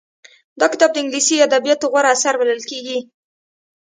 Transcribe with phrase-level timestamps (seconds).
[0.59, 2.99] دا کتاب د انګلیسي ادبیاتو غوره اثر بلل کېږي